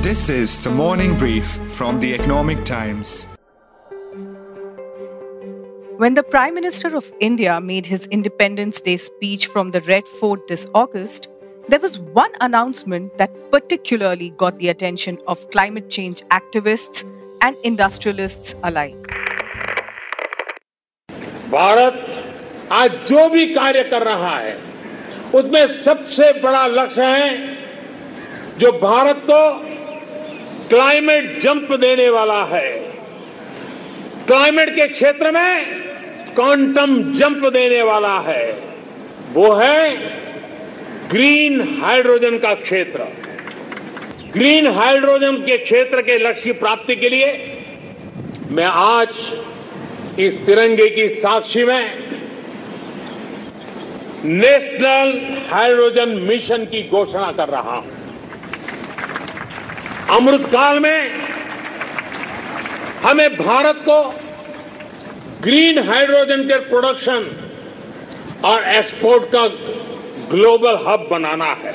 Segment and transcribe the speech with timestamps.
[0.00, 3.26] This is the morning brief from the Economic Times.
[5.96, 10.46] When the Prime Minister of India made his Independence Day speech from the Red Fort
[10.48, 11.28] this August,
[11.68, 17.04] there was one announcement that particularly got the attention of climate change activists
[17.42, 18.96] and industrialists alike.
[21.50, 22.06] Bharat
[22.72, 24.56] आज जो भी कार्य कर रहा है
[25.34, 27.56] उसमें सबसे बड़ा लक्ष्य है
[28.58, 29.38] जो भारत को
[30.71, 32.67] क्लाइमेट जंप देने वाला है।
[34.27, 35.65] क्लाइमेट के क्षेत्र में
[36.35, 38.45] क्वांटम जंप देने वाला है।
[39.33, 39.95] वो है
[41.09, 43.07] ग्रीन हाइड्रोजन का क्षेत्र।
[44.33, 47.31] ग्रीन हाइड्रोजन के क्षेत्र के लक्ष्य की प्राप्ति के लिए
[48.51, 51.91] मैं आज इस तिरंगे की साक्षी में
[54.25, 55.19] नेशनल
[55.51, 58.00] हाइड्रोजन मिशन की घोषणा कर रहा हूँ।
[60.11, 61.11] अमृत काल में
[63.03, 64.01] हमें भारत को
[65.43, 67.29] ग्रीन हाइड्रोजन के प्रोडक्शन
[68.45, 69.45] और एक्सपोर्ट का
[70.31, 71.73] ग्लोबल हब बनाना है।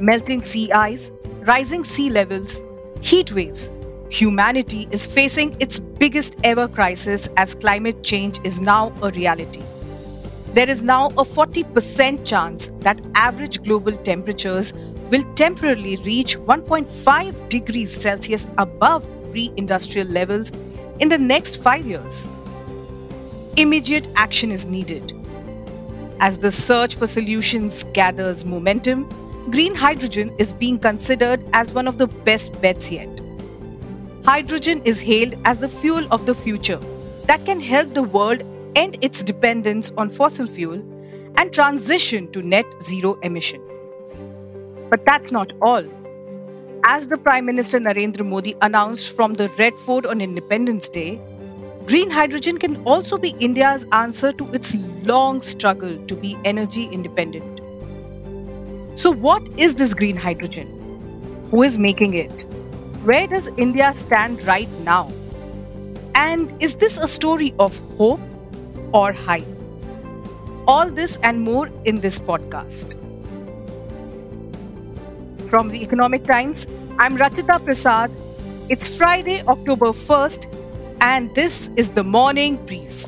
[0.00, 1.08] Melting sea ice
[1.48, 2.60] rising sea levels
[3.04, 3.68] heat waves
[4.14, 9.62] humanity is facing its biggest ever crisis as climate change is now a reality
[10.56, 14.72] There is now a 40% chance that average global temperatures
[15.10, 20.52] will temporarily reach 1.5 degrees Celsius above pre industrial levels
[21.00, 22.28] in the next five years.
[23.56, 25.12] Immediate action is needed.
[26.20, 29.08] As the search for solutions gathers momentum,
[29.50, 33.08] green hydrogen is being considered as one of the best bets yet.
[34.24, 36.80] Hydrogen is hailed as the fuel of the future
[37.26, 38.42] that can help the world
[38.74, 40.82] end its dependence on fossil fuel
[41.38, 43.65] and transition to net zero emission.
[44.88, 45.84] But that's not all.
[46.84, 51.20] As the Prime Minister Narendra Modi announced from the Red Fort on Independence Day,
[51.86, 57.60] green hydrogen can also be India's answer to its long struggle to be energy independent.
[58.98, 60.68] So, what is this green hydrogen?
[61.50, 62.42] Who is making it?
[63.02, 65.12] Where does India stand right now?
[66.14, 68.20] And is this a story of hope
[68.92, 69.46] or hype?
[70.68, 72.94] All this and more in this podcast.
[75.56, 76.66] From the Economic Times,
[76.98, 78.10] I'm Rachita Prasad.
[78.68, 80.52] It's Friday, October 1st,
[81.00, 83.06] and this is the morning brief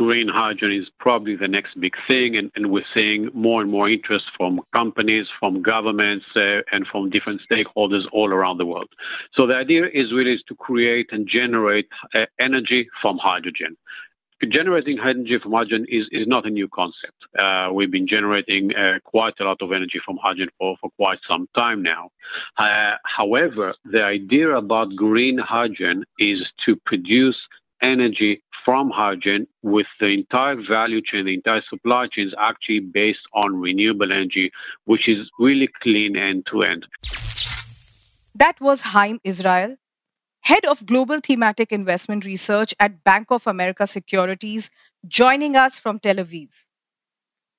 [0.00, 3.86] green hydrogen is probably the next big thing, and, and we're seeing more and more
[3.86, 8.88] interest from companies, from governments, uh, and from different stakeholders all around the world.
[9.34, 13.76] So the idea is really is to create and generate uh, energy from hydrogen.
[14.48, 17.26] Generating energy from hydrogen is, is not a new concept.
[17.38, 21.18] Uh, we've been generating uh, quite a lot of energy from hydrogen for, for quite
[21.28, 22.10] some time now.
[22.56, 27.36] Uh, however, the idea about green hydrogen is to produce
[27.82, 33.26] energy from hydrogen with the entire value chain, the entire supply chain is actually based
[33.34, 34.50] on renewable energy,
[34.84, 36.86] which is really clean end to end.
[38.34, 39.76] That was Haim Israel,
[40.40, 44.70] head of global thematic investment research at Bank of America Securities,
[45.06, 46.48] joining us from Tel Aviv.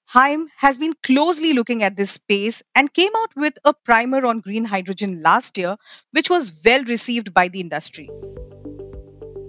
[0.07, 4.41] Haim has been closely looking at this space and came out with a primer on
[4.41, 5.77] green hydrogen last year,
[6.11, 8.09] which was well received by the industry.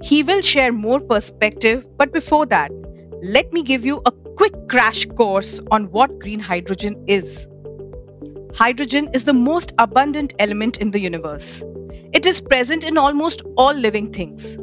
[0.03, 2.71] He will share more perspective, but before that,
[3.23, 7.47] let me give you a quick crash course on what green hydrogen is.
[8.55, 11.65] Hydrogen is the most abundant element in the universe.
[12.13, 14.59] It is present in almost all living things.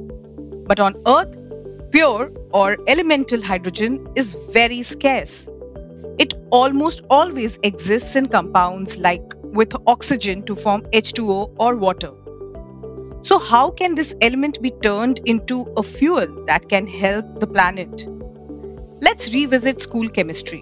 [0.68, 1.36] But on Earth,
[1.90, 5.50] pure or elemental hydrogen is very scarce.
[6.20, 12.12] It almost always exists in compounds like with oxygen to form H2O or water.
[13.24, 18.06] So, how can this element be turned into a fuel that can help the planet?
[19.02, 20.62] Let's revisit school chemistry.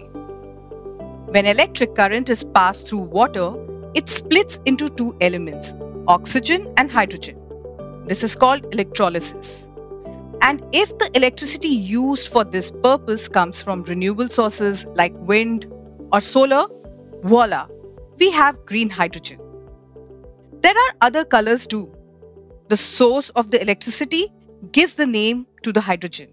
[1.36, 3.52] When electric current is passed through water,
[3.94, 5.74] it splits into two elements
[6.08, 7.38] oxygen and hydrogen.
[8.06, 9.68] This is called electrolysis.
[10.40, 15.70] And if the electricity used for this purpose comes from renewable sources like wind
[16.12, 16.66] or solar,
[17.22, 17.68] voila,
[18.18, 19.38] we have green hydrogen.
[20.60, 21.94] There are other colors too
[22.68, 24.26] the source of the electricity
[24.72, 26.28] gives the name to the hydrogen.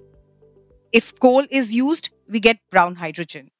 [0.91, 3.51] If coal is used, we get brown hydrogen,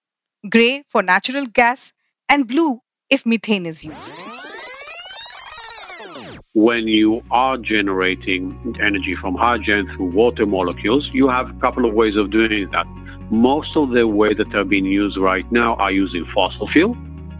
[0.50, 1.94] gray for natural gas,
[2.28, 4.35] and blue if methane is used.
[6.56, 11.94] When you are generating energy from hydrogen through water molecules, you have a couple of
[11.94, 12.86] ways of doing that.
[13.30, 16.94] Most of the way that are being used right now are using fossil fuel,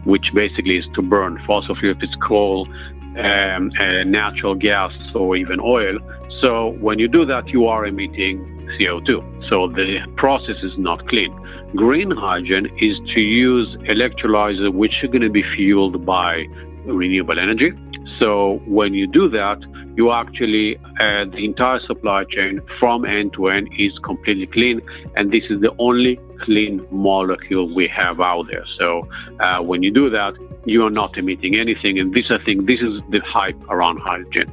[0.04, 2.68] which basically is to burn fossil fuel, fuels, it's coal,
[3.16, 5.98] um, uh, natural gas, or even oil.
[6.42, 8.44] So when you do that, you are emitting
[8.78, 9.48] CO2.
[9.48, 11.34] So the process is not clean.
[11.74, 16.44] Green hydrogen is to use electrolyzers which are going to be fueled by
[16.84, 17.72] renewable energy.
[18.18, 19.58] So when you do that,
[19.96, 24.80] you actually uh, the entire supply chain from end to end is completely clean,
[25.16, 28.64] and this is the only clean molecule we have out there.
[28.78, 29.08] So
[29.40, 32.80] uh, when you do that, you are not emitting anything, and this I think this
[32.80, 34.52] is the hype around hydrogen.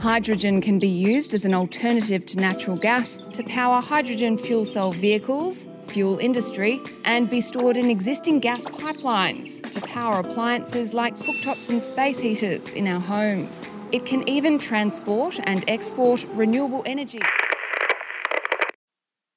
[0.00, 4.92] Hydrogen can be used as an alternative to natural gas to power hydrogen fuel cell
[4.92, 11.70] vehicles, fuel industry, and be stored in existing gas pipelines to power appliances like cooktops
[11.70, 13.66] and space heaters in our homes.
[13.92, 17.20] It can even transport and export renewable energy.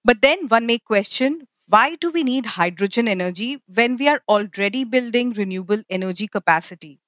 [0.06, 4.84] But then one may question why do we need hydrogen energy when we are already
[4.84, 7.00] building renewable energy capacity?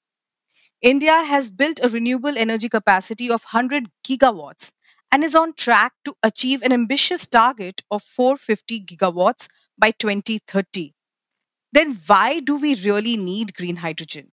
[0.81, 4.71] India has built a renewable energy capacity of 100 gigawatts
[5.15, 9.47] and is on track to achieve an ambitious target of 450 gigawatts
[9.77, 10.93] by 2030.
[11.71, 14.33] Then why do we really need green hydrogen?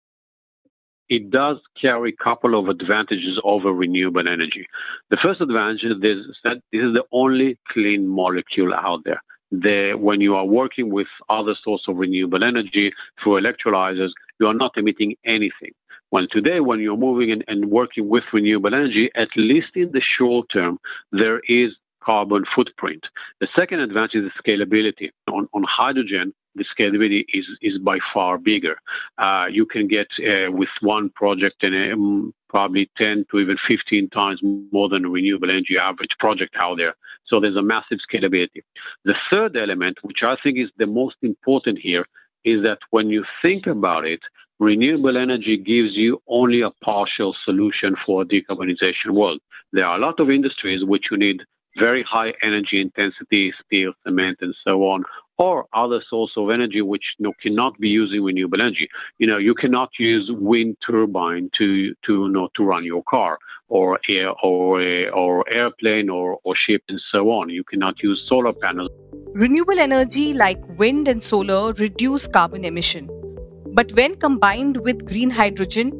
[1.08, 4.68] It does carry a couple of advantages over renewable energy.
[5.10, 5.96] The first advantage is
[6.44, 9.20] that this is the only clean molecule out there.
[9.50, 14.54] The, when you are working with other sources of renewable energy through electrolyzers, you are
[14.54, 15.72] not emitting anything.
[16.10, 20.00] Well, today, when you're moving and, and working with renewable energy, at least in the
[20.00, 20.78] short term,
[21.12, 21.72] there is
[22.02, 23.04] carbon footprint.
[23.40, 25.10] The second advantage is scalability.
[25.30, 28.76] On, on hydrogen, the scalability is, is by far bigger.
[29.18, 34.08] Uh, you can get uh, with one project and um, probably 10 to even 15
[34.08, 34.40] times
[34.72, 36.94] more than a renewable energy average project out there.
[37.26, 38.62] So there's a massive scalability.
[39.04, 42.06] The third element, which I think is the most important here,
[42.44, 44.20] is that when you think about it,
[44.58, 49.40] renewable energy gives you only a partial solution for a decarbonization world.
[49.72, 51.42] There are a lot of industries which you need
[51.78, 55.04] very high energy intensity, steel, cement, and so on,
[55.36, 58.88] or other source of energy which you know, cannot be using renewable energy.
[59.18, 63.38] You know, you cannot use wind turbine to to you know, to run your car,
[63.68, 64.80] or air or
[65.10, 67.48] or airplane or or ship and so on.
[67.50, 68.90] You cannot use solar panels.
[69.34, 73.08] Renewable energy like wind and solar reduce carbon emission
[73.78, 75.92] but when combined with green hydrogen,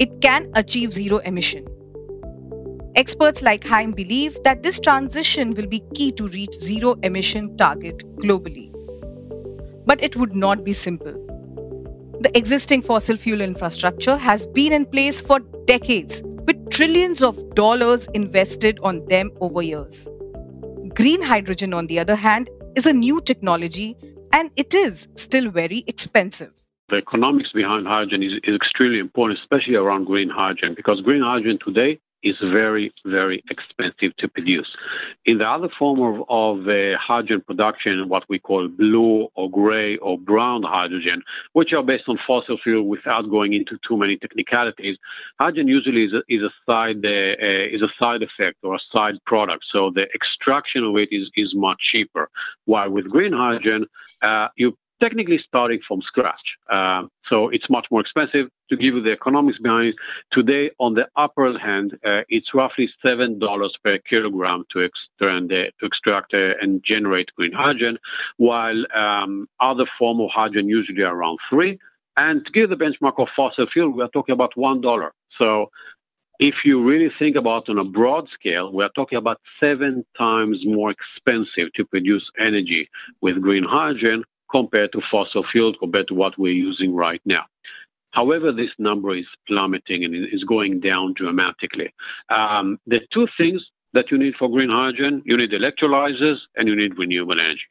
[0.00, 1.64] it can achieve zero emission.
[2.96, 8.02] Experts like Haim believe that this transition will be key to reach zero emission target
[8.16, 8.72] globally.
[9.86, 11.12] But it would not be simple.
[12.20, 18.08] The existing fossil fuel infrastructure has been in place for decades with trillions of dollars
[18.14, 20.08] invested on them over years.
[20.96, 23.96] Green hydrogen, on the other hand, is a new technology
[24.32, 26.52] and it is still very expensive
[26.88, 31.58] the economics behind hydrogen is, is extremely important, especially around green hydrogen, because green hydrogen
[31.64, 34.68] today is very, very expensive to produce.
[35.24, 39.96] In the other form of, of uh, hydrogen production, what we call blue or gray
[39.98, 44.96] or brown hydrogen, which are based on fossil fuel without going into too many technicalities,
[45.38, 48.80] hydrogen usually is a, is a side uh, uh, is a side effect or a
[48.92, 49.64] side product.
[49.70, 52.28] So the extraction of it is, is much cheaper.
[52.64, 53.86] While with green hydrogen,
[54.22, 56.40] uh, you technically starting from scratch.
[56.70, 58.48] Uh, so it's much more expensive.
[58.70, 59.94] To give you the economics behind
[60.30, 65.86] today on the upper hand, uh, it's roughly seven dollars per kilogram to extract, to
[65.86, 67.98] extract uh, and generate green hydrogen,
[68.36, 71.78] while um, other form of hydrogen usually around three.
[72.16, 75.12] And to give the benchmark of fossil fuel, we are talking about one dollar.
[75.38, 75.70] So
[76.40, 80.58] if you really think about on a broad scale, we are talking about seven times
[80.64, 82.88] more expensive to produce energy
[83.20, 87.44] with green hydrogen compared to fossil fuels, compared to what we're using right now.
[88.12, 91.92] However, this number is plummeting and is going down dramatically.
[92.30, 93.62] Um, the two things
[93.92, 97.62] that you need for green hydrogen you need electrolyzers and you need renewable energy.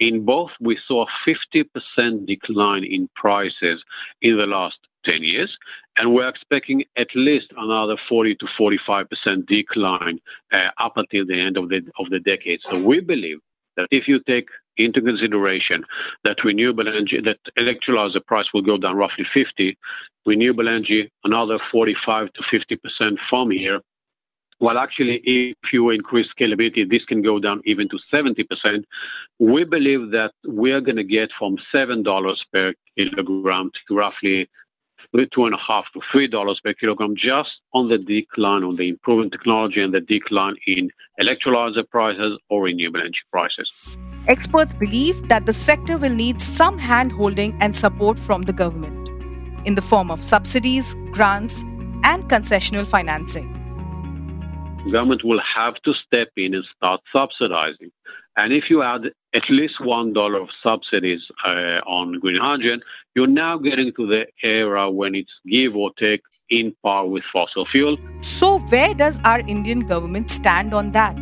[0.00, 3.82] In both, we saw a 50% decline in prices
[4.20, 5.56] in the last 10 years,
[5.96, 10.18] and we're expecting at least another 40 to 45% decline
[10.52, 12.60] uh, up until the end of the, of the decade.
[12.68, 13.38] So we believe
[13.76, 15.84] that if you take into consideration
[16.24, 19.76] that renewable energy, that electrolyzer price will go down roughly 50,
[20.26, 23.80] renewable energy another 45 to 50 percent from here.
[24.60, 28.84] Well, actually, if you increase scalability, this can go down even to 70%.
[29.40, 34.48] We believe that we're going to get from $7 per kilogram to roughly
[35.32, 38.88] two and a half to three dollars per kilogram just on the decline on the
[38.88, 40.90] improving technology and the decline in
[41.20, 43.96] electrolyzer prices or renewable energy prices.
[44.26, 49.08] Experts believe that the sector will need some hand holding and support from the government
[49.64, 51.60] in the form of subsidies, grants,
[52.04, 53.63] and concessional financing.
[54.92, 57.90] Government will have to step in and start subsidizing.
[58.36, 62.82] And if you add at least one dollar of subsidies uh, on green hydrogen,
[63.14, 67.66] you're now getting to the era when it's give or take in par with fossil
[67.66, 67.96] fuel.
[68.20, 71.16] So, where does our Indian government stand on that?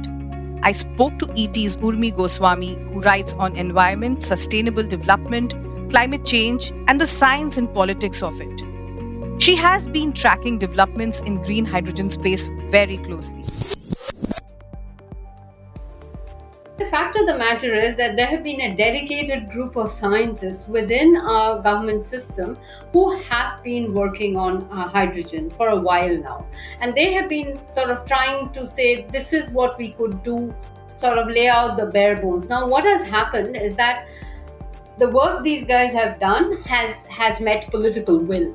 [0.64, 5.54] I spoke to ET's Urmi Goswami, who writes on environment, sustainable development,
[5.90, 8.71] climate change, and the science and politics of it.
[9.42, 13.42] She has been tracking developments in green hydrogen space very closely.
[16.78, 20.68] The fact of the matter is that there have been a dedicated group of scientists
[20.68, 22.56] within our government system
[22.92, 26.46] who have been working on uh, hydrogen for a while now.
[26.80, 30.54] And they have been sort of trying to say, this is what we could do,
[30.96, 32.48] sort of lay out the bare bones.
[32.48, 34.06] Now, what has happened is that
[34.98, 38.54] the work these guys have done has, has met political will.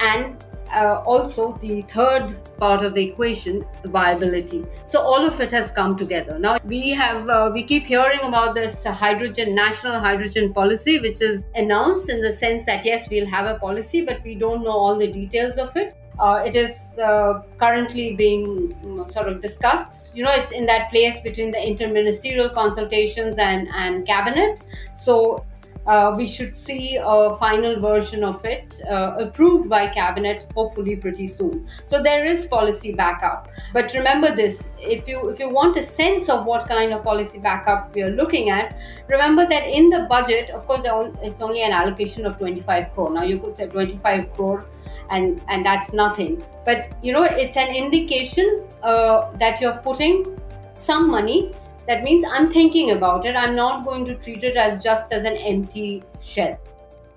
[0.00, 0.36] And
[0.72, 5.96] uh, also the third part of the equation viability so all of it has come
[5.96, 11.20] together now we have uh, we keep hearing about this hydrogen national hydrogen policy which
[11.20, 14.70] is announced in the sense that yes we'll have a policy but we don't know
[14.70, 20.14] all the details of it uh, it is uh, currently being mm, sort of discussed.
[20.14, 24.60] You know, it's in that place between the interministerial consultations and, and cabinet.
[24.94, 25.44] So
[25.86, 31.26] uh, we should see a final version of it uh, approved by cabinet hopefully pretty
[31.26, 31.66] soon.
[31.86, 33.48] So there is policy backup.
[33.72, 37.38] But remember this if you if you want a sense of what kind of policy
[37.38, 38.76] backup we are looking at
[39.08, 40.82] remember that in the budget of course
[41.22, 43.12] it's only an allocation of 25 crore.
[43.12, 44.66] Now you could say 25 crore
[45.10, 46.42] and and that's nothing.
[46.64, 50.38] But you know it's an indication uh, that you're putting
[50.74, 51.52] some money
[51.86, 53.36] that means I'm thinking about it.
[53.36, 56.58] I'm not going to treat it as just as an empty shell.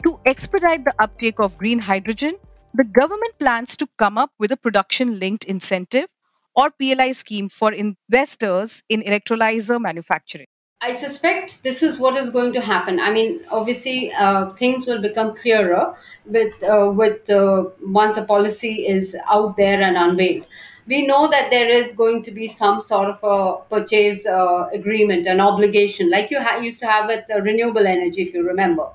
[0.04, 2.36] To expedite the uptake of green hydrogen,
[2.74, 6.08] the government plans to come up with a production linked incentive
[6.56, 10.48] or PLI scheme for investors in electrolyzer manufacturing.
[10.82, 13.00] I suspect this is what is going to happen.
[13.00, 15.96] I mean, obviously, uh, things will become clearer
[16.26, 20.46] with uh, with uh, once a policy is out there and unveiled
[20.88, 25.26] we know that there is going to be some sort of a purchase uh, agreement,
[25.28, 28.88] an obligation, like you ha- used to have with uh, renewable energy, if you remember.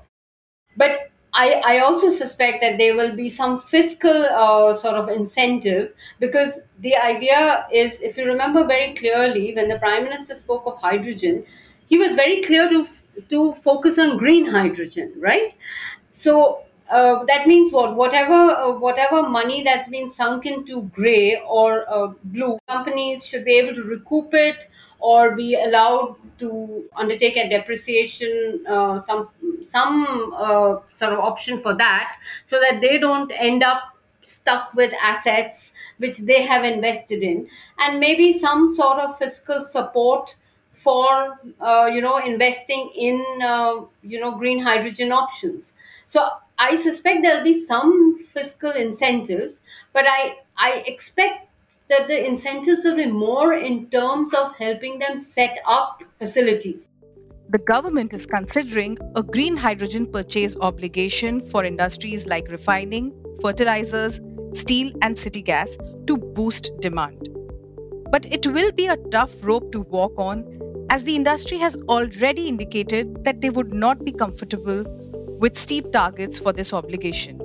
[0.77, 5.93] But I, I also suspect that there will be some fiscal uh, sort of incentive
[6.19, 10.77] because the idea is, if you remember very clearly, when the Prime Minister spoke of
[10.79, 11.45] hydrogen,
[11.87, 12.85] he was very clear to,
[13.29, 15.53] to focus on green hydrogen, right?
[16.11, 17.95] So uh, that means what?
[17.95, 23.53] Whatever uh, whatever money that's been sunk into gray or uh, blue companies should be
[23.53, 24.67] able to recoup it
[24.99, 29.29] or be allowed to undertake a depreciation uh, some
[29.63, 33.83] some uh, sort of option for that so that they don't end up
[34.23, 37.47] stuck with assets which they have invested in.
[37.79, 40.35] And maybe some sort of fiscal support
[40.83, 43.23] for uh, you know investing in
[44.03, 45.73] you know green hydrogen options.
[46.05, 46.29] So
[46.61, 49.63] I suspect there'll be some fiscal incentives,
[49.93, 51.47] but I, I expect
[51.89, 56.87] that the incentives will be more in terms of helping them set up facilities.
[57.49, 64.19] The government is considering a green hydrogen purchase obligation for industries like refining, fertilizers,
[64.53, 65.75] steel, and city gas
[66.05, 67.27] to boost demand.
[68.11, 70.45] But it will be a tough rope to walk on
[70.91, 74.85] as the industry has already indicated that they would not be comfortable
[75.41, 77.37] with steep targets for this obligation.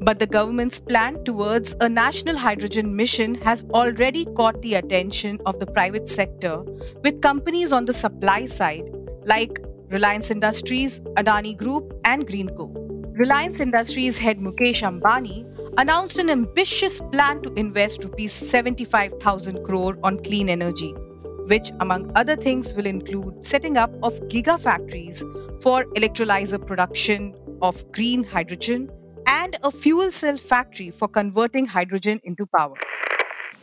[0.00, 5.58] But the government's plan towards a national hydrogen mission has already caught the attention of
[5.58, 6.62] the private sector,
[7.02, 8.88] with companies on the supply side
[9.24, 12.72] like Reliance Industries, Adani Group, and Greenko.
[13.18, 15.44] Reliance Industries head Mukesh Ambani
[15.76, 20.92] announced an ambitious plan to invest rupees 75,000 crore on clean energy,
[21.46, 25.24] which among other things will include setting up of gigafactories
[25.60, 28.90] for electrolyzer production of green hydrogen
[29.26, 32.74] and a fuel cell factory for converting hydrogen into power.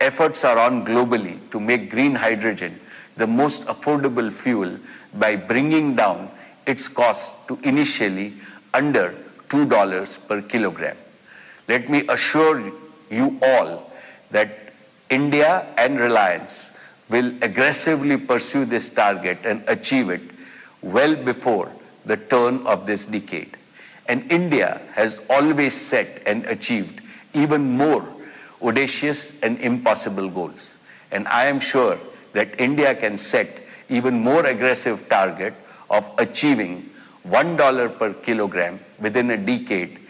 [0.00, 2.78] Efforts are on globally to make green hydrogen
[3.16, 4.78] the most affordable fuel
[5.14, 6.30] by bringing down
[6.66, 8.34] its cost to initially
[8.74, 9.14] under
[9.48, 10.96] $2 per kilogram.
[11.66, 12.72] Let me assure
[13.10, 13.90] you all
[14.30, 14.74] that
[15.08, 16.70] India and Reliance
[17.08, 20.22] will aggressively pursue this target and achieve it
[20.82, 21.70] well before
[22.06, 23.56] the turn of this decade.
[24.06, 27.02] And India has always set and achieved
[27.34, 28.06] even more
[28.62, 30.76] audacious and impossible goals.
[31.10, 31.98] And I am sure
[32.32, 35.54] that India can set even more aggressive target
[35.90, 36.90] of achieving
[37.28, 40.00] $1 per kilogram within a decade,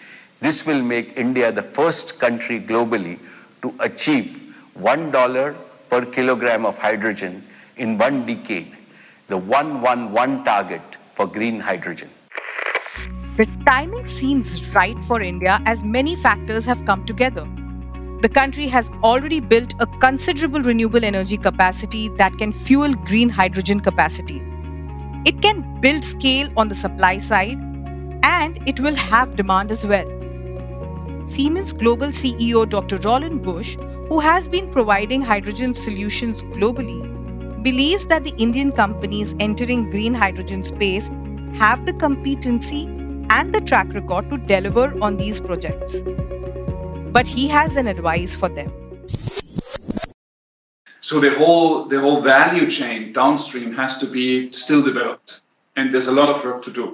[0.41, 3.19] this will make India the first country globally
[3.63, 5.57] to achieve $1
[5.89, 8.77] per kilogram of hydrogen in one decade,
[9.29, 10.83] the 111 target
[11.17, 12.11] for green hydrogen.
[13.37, 17.47] The timing seems right for India as many factors have come together.
[18.23, 23.81] The country has already built a considerable renewable energy capacity that can fuel green hydrogen
[23.81, 24.43] capacity.
[25.27, 27.59] It can build scale on the supply side
[28.23, 30.07] and it will have demand as well.
[31.27, 32.97] Siemens Global CEO Dr.
[32.99, 33.77] Roland Busch,
[34.09, 37.16] who has been providing hydrogen solutions globally,
[37.67, 41.09] believes that the Indian companies entering green hydrogen space
[41.61, 42.85] have the competency
[43.31, 46.03] and the track record to deliver on these projects.
[47.17, 48.71] But he has an advice for them.
[51.01, 55.41] So the whole the whole value chain downstream has to be still developed,
[55.75, 56.87] and there's a lot of work to do.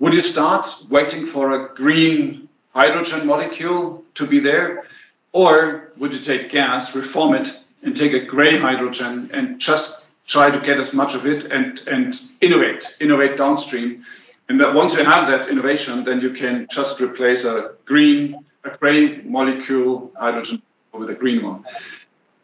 [0.00, 4.84] Would you start waiting for a green hydrogen molecule to be there,
[5.32, 7.48] or would you take gas, reform it,
[7.82, 11.80] and take a gray hydrogen and just try to get as much of it and
[11.88, 14.04] and innovate, innovate downstream,
[14.48, 18.76] and that once you have that innovation, then you can just replace a green, a
[18.76, 20.60] gray molecule hydrogen
[20.92, 21.64] with a green one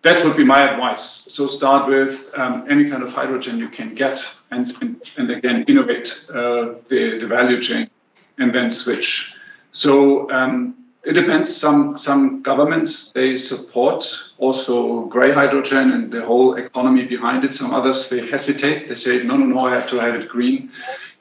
[0.05, 1.03] that would be my advice.
[1.03, 5.65] So start with um, any kind of hydrogen you can get, and and, and again
[5.67, 7.91] innovate uh, the the value chain,
[8.39, 9.35] and then switch.
[9.73, 11.55] So um, it depends.
[11.55, 14.05] Some some governments they support
[14.39, 17.53] also grey hydrogen and the whole economy behind it.
[17.53, 18.89] Some others they hesitate.
[18.89, 20.71] They say no no no I have to have it green.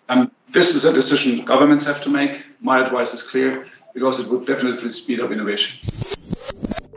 [0.09, 2.45] Um, this is a decision governments have to make.
[2.61, 5.79] My advice is clear because it would definitely speed up innovation.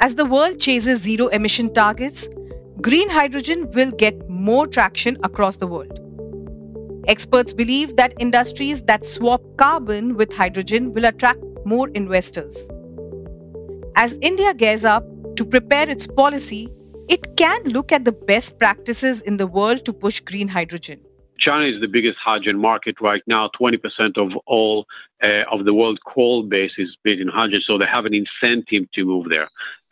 [0.00, 2.28] As the world chases zero emission targets,
[2.80, 6.00] green hydrogen will get more traction across the world.
[7.08, 12.68] Experts believe that industries that swap carbon with hydrogen will attract more investors.
[13.98, 15.04] As India gears up
[15.36, 16.68] to prepare its policy,
[17.08, 21.00] it can look at the best practices in the world to push green hydrogen.
[21.38, 23.48] China is the biggest hydrogen market right now.
[23.58, 24.84] 20% of all
[25.22, 28.84] uh, of the world coal base is built in hydrogen, so they have an incentive
[28.92, 29.48] to move there.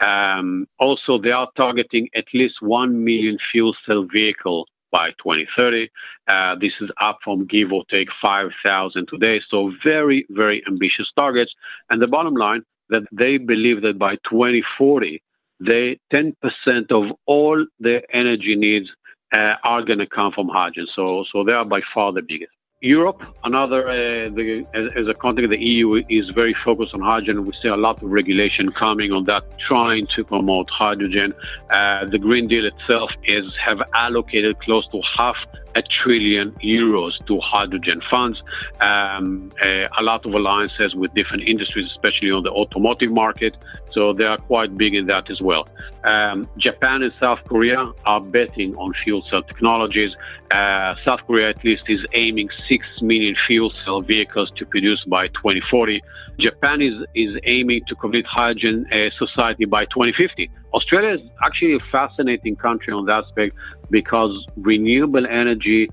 [0.07, 5.89] Um, also, they are targeting at least 1 million fuel cell vehicle by 2030.
[6.29, 9.41] Uh, this is up from give or take 5,000 today.
[9.49, 11.55] So very, very ambitious targets.
[11.89, 15.23] And the bottom line that they believe that by 2040,
[15.61, 16.35] they 10%
[16.91, 18.89] of all their energy needs
[19.33, 20.87] uh, are going to come from hydrogen.
[20.95, 22.53] So, so they are by far the biggest.
[22.81, 27.47] Europe, another uh, the, as, as, a country, the EU is very focused on hydrogen.
[27.47, 31.33] We see a lot of regulation coming on that, trying to promote hydrogen.
[31.71, 35.37] Uh, the Green Deal itself is have allocated close to half
[35.75, 38.43] a trillion euros to hydrogen funds.
[38.81, 43.57] Um, uh, a lot of alliances with different industries, especially on the automotive market.
[43.93, 45.69] So they are quite big in that as well.
[46.05, 50.13] Um, Japan and South Korea are betting on fuel cell technologies.
[50.51, 55.29] Uh, South Korea, at least, is aiming 6 million fuel cell vehicles to produce by
[55.29, 56.03] 2040.
[56.39, 60.51] Japan is, is aiming to complete hydrogen uh, society by 2050.
[60.75, 63.57] Australia is actually a fascinating country on that aspect
[63.91, 65.89] because renewable energy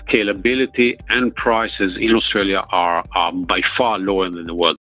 [0.00, 3.04] scalability and prices in Australia are,
[3.46, 4.76] by far lower than the world.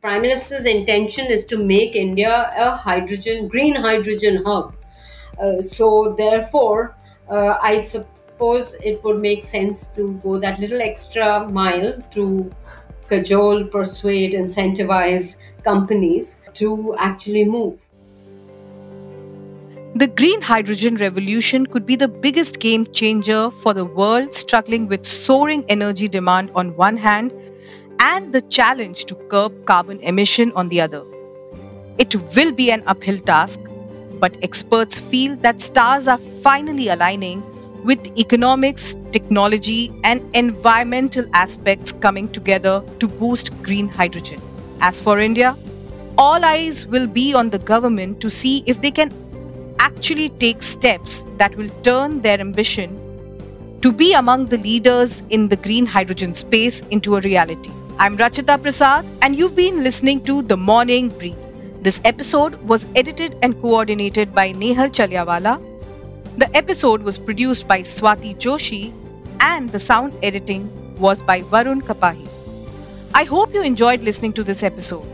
[0.00, 4.74] Prime Minister's intention is to make India a hydrogen, green hydrogen hub.
[5.40, 6.96] Uh, so, therefore,
[7.30, 12.50] uh, I suppose it would make sense to go that little extra mile to
[13.08, 17.85] cajole, persuade, incentivize companies to actually move.
[19.96, 25.06] The green hydrogen revolution could be the biggest game changer for the world struggling with
[25.06, 27.32] soaring energy demand on one hand
[27.98, 31.02] and the challenge to curb carbon emission on the other.
[31.96, 33.58] It will be an uphill task,
[34.20, 37.42] but experts feel that stars are finally aligning
[37.82, 44.42] with economics, technology, and environmental aspects coming together to boost green hydrogen.
[44.82, 45.56] As for India,
[46.18, 49.10] all eyes will be on the government to see if they can
[49.78, 53.02] actually take steps that will turn their ambition
[53.82, 57.70] to be among the leaders in the green hydrogen space into a reality.
[57.98, 61.36] I'm Rachita Prasad, and you've been listening to The Morning Brief.
[61.82, 65.60] This episode was edited and coordinated by Nehal Chaliawala.
[66.38, 68.92] The episode was produced by Swati Joshi,
[69.40, 72.28] and the sound editing was by Varun Kapahi.
[73.14, 75.06] I hope you enjoyed listening to this episode.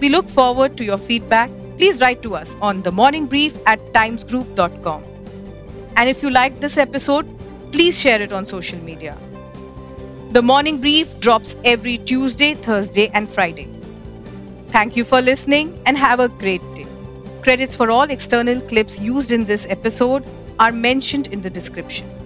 [0.00, 1.50] We look forward to your feedback
[1.80, 5.02] please write to us on the morning brief at timesgroup.com.
[5.96, 7.26] And if you liked this episode,
[7.72, 9.16] please share it on social media.
[10.32, 13.66] The morning brief drops every Tuesday, Thursday, and Friday.
[14.68, 16.86] Thank you for listening and have a great day.
[17.40, 20.22] Credits for all external clips used in this episode
[20.58, 22.19] are mentioned in the description.